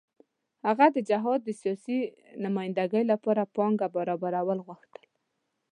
[0.67, 1.97] هغه د جهاد د سیاسي
[2.45, 5.03] نمايندګۍ لپاره پانګه برابرول غوښتل.